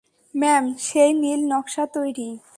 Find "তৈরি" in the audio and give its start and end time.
1.85-2.29